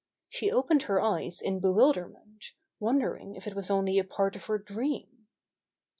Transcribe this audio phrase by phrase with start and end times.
[0.29, 4.57] She opened her eyes in bewilderment, wondering if it was only a part of her
[4.57, 5.27] dream.